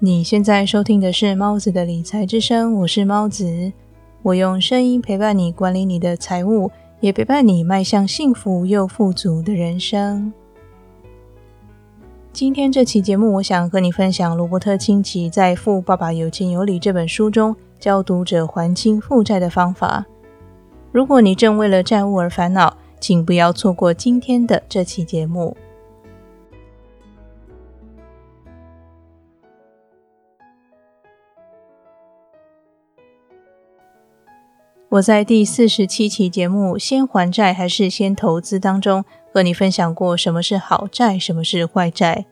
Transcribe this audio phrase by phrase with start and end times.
[0.00, 3.72] 你现在收听的是猫子的理财之声，我是猫子，
[4.22, 6.70] 我用声音陪伴你管理你的财务，
[7.00, 10.32] 也陪伴你迈向幸福又富足的人生。
[12.32, 20.06] 今天这期节目，我想和你分享罗伯特清崎在《富爸爸有钱有理》这本书中教读者还清负债的方法。
[20.92, 25.56] 如果你正为了债务而烦恼，请不要错过今天的这期节目。
[34.90, 42.24] 我在第四十七期节目《先还债还是先投资》当中，和你分享过什么是好债，什么是坏债。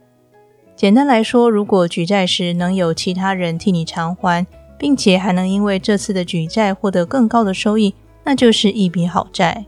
[0.75, 4.47] 简单来说，如果举债时能有其他人替你偿还，
[4.79, 7.95] 并且还能因为这次的举债获得更高的收益，
[8.25, 9.67] 那就是一笔好债。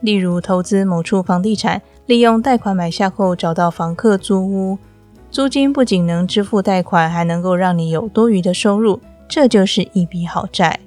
[0.00, 4.78] 例如，投资某处房地产，利用贷款买下后找到房客租屋，
[5.28, 10.78] 租金不仅能支付贷款，还能够让你有多余的收入，这就是一笔好债。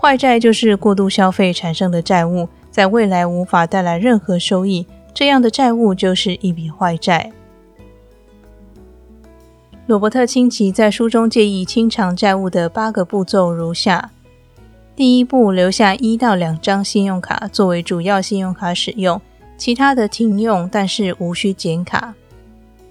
[0.00, 7.30] 坏债就是过度消费产生的债务，在未来无法带来任何收益，这样的债务就是一笔坏债。
[9.84, 14.10] 罗伯特清崎在书中建议清偿债务的八个步骤如下：
[14.96, 19.20] 第一步，留下一到两张信用卡作为主要信用卡使用，
[19.58, 22.14] 其他的停用，但是无需减卡。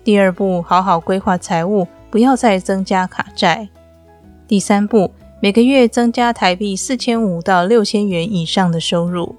[0.04, 3.68] 第二步，好好规划财务，不要再增加卡债。
[4.48, 5.12] 第三步。
[5.42, 9.34] 每个月增加台币四千五到六千元以上的收入。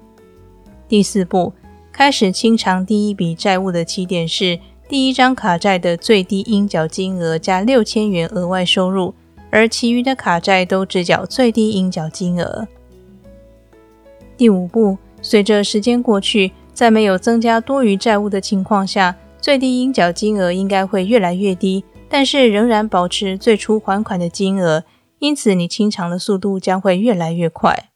[0.87, 1.53] 第四步，
[1.91, 9.13] 开始清偿第一笔债务的起点是第一张卡债的最低应缴金额加六千元额外收入，
[9.51, 12.67] 而其余的卡债都只缴最低应缴金额。
[14.35, 24.83] 第五步，随着时间过去，在没有增加多余债务的情况下，最低应缴金额应该会越来越低，但是仍然保持最初还款的金额。
[25.21, 27.91] 因此，你清偿的速度将会越来越快。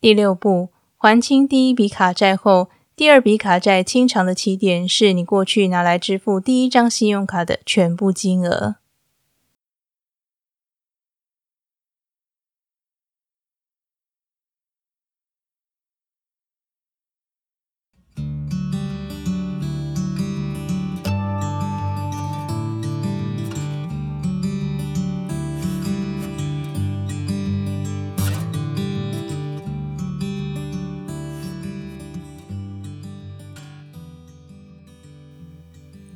[0.00, 8.76] 第六步，还清第一笔卡债后，第二笔卡债清偿的起点是你过去拿来支付第一张信用卡的全部金额。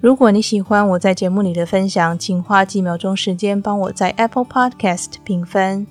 [0.05, 5.87] 如果你喜欢我在节目里的分享，请花几秒钟时间帮我在 Apple Podcast 评分。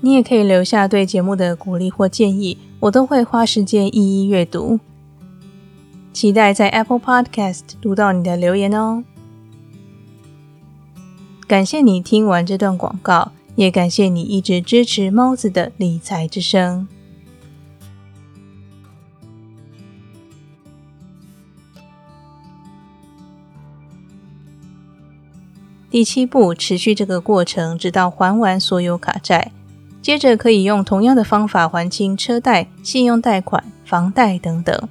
[0.00, 4.80] 你也可以留下对节目的鼓励或建议，我都会花时间一一阅读。
[6.14, 9.04] 期待在 Apple Podcast 读到你的留言哦。
[11.46, 16.88] 感谢你听完这段广告，也感谢你一直支持猫子的理财之声。
[25.92, 29.52] 第七步，持续这个过程，直到还完所有卡债。
[30.00, 34.88] 接着可以用同样的方法还清车贷、信用贷款、房贷等等。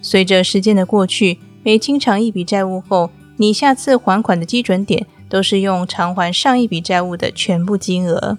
[0.00, 8.38] 随着时间的过去，每清偿一笔债务后，你下次还款的基准点都是用偿还上一笔债务的全部金额。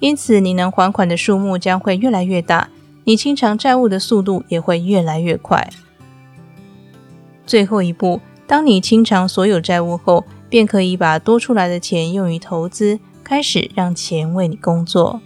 [0.00, 2.70] 因此，你能还款的数目将会越来越大，
[3.04, 5.68] 你清偿债务的速度也会越来越快。
[7.44, 10.24] 最后一步，当你清偿所有债务后，
[10.56, 15.20] 便可以把多出来的钱用于投资，开始让钱为你工作。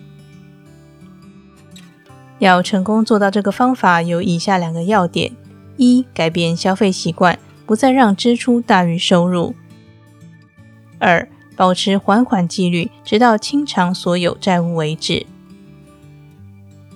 [2.40, 5.30] 要成功做到这个方法，有以下两个要点：
[5.76, 9.54] 一、改变消费习惯，不再让支出大于收入；
[10.98, 15.26] 二、保持还款纪律，直到清偿所有债务为止。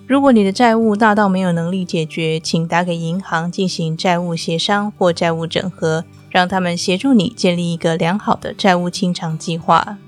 [0.09, 6.05] 如果你的债务大到没有能力解决，请打给银行进行债务协商或债务整合。
[6.35, 9.99] 让他们协助你建立一个良好的债务清偿计划。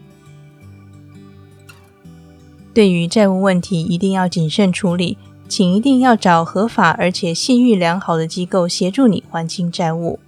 [2.75, 5.19] 对于债务问题，一定要谨慎处理，
[5.49, 10.19] 请一定要找合法而且信誉良好的机构协助你还清债务。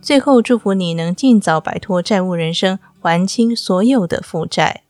[0.00, 4.82] 最后，祝福你能尽早摆脱债务人生，还清所有的负债。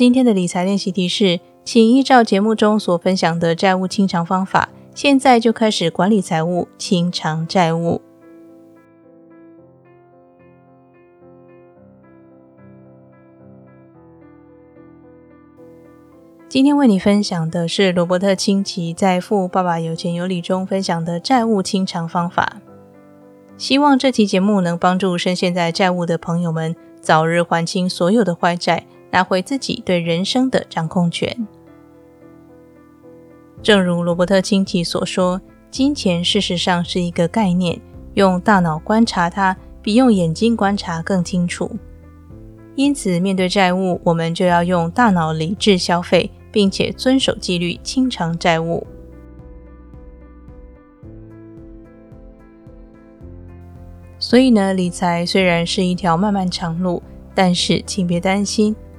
[0.00, 8.00] 今天的理财练习题是，请依照节目中所分享的债务清偿方法，现在就开始管理财务，清偿债务。
[16.48, 22.62] 今天为你分享的是罗伯特清崎在《富爸爸有钱有理》中分享的债务清偿方法。
[23.58, 31.46] 希望这期节目能帮助深陷在债务的朋友们早日还清所有的坏债，拿回自己对人生的掌控权。
[33.62, 35.40] 正如罗伯特清崎所说，
[35.70, 37.80] 金钱事实上是一个概念，
[38.14, 41.70] 用大脑观察它，比用眼睛观察更清楚。
[42.74, 46.30] 因此，面对债务，我们就要用大脑理智消费。
[46.52, 48.86] 并且遵守纪律，清偿债务。
[54.18, 57.02] 所以呢，理财虽然是一条漫漫长路，
[57.34, 58.74] 但是请别担心，